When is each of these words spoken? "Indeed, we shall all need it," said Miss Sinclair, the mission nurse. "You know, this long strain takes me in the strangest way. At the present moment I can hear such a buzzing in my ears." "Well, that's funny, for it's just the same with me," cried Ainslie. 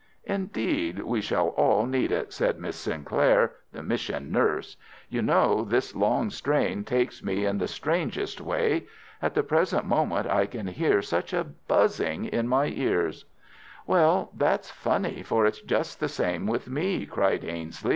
"Indeed, 0.25 1.03
we 1.03 1.21
shall 1.21 1.49
all 1.49 1.85
need 1.85 2.11
it," 2.11 2.33
said 2.33 2.57
Miss 2.57 2.75
Sinclair, 2.75 3.53
the 3.71 3.83
mission 3.83 4.31
nurse. 4.31 4.75
"You 5.09 5.21
know, 5.21 5.63
this 5.63 5.95
long 5.95 6.31
strain 6.31 6.83
takes 6.83 7.23
me 7.23 7.45
in 7.45 7.59
the 7.59 7.67
strangest 7.67 8.41
way. 8.41 8.87
At 9.21 9.35
the 9.35 9.43
present 9.43 9.85
moment 9.85 10.25
I 10.25 10.47
can 10.47 10.65
hear 10.65 11.03
such 11.03 11.33
a 11.33 11.43
buzzing 11.43 12.25
in 12.25 12.47
my 12.47 12.65
ears." 12.65 13.25
"Well, 13.85 14.31
that's 14.35 14.71
funny, 14.71 15.21
for 15.21 15.45
it's 15.45 15.61
just 15.61 15.99
the 15.99 16.09
same 16.09 16.47
with 16.47 16.67
me," 16.67 17.05
cried 17.05 17.45
Ainslie. 17.45 17.89